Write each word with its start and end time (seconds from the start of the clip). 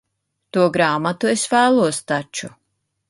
To 0.55 0.63
grāmatu 0.77 1.31
es 1.33 1.43
vēlos 1.53 2.01
taču. 2.13 2.51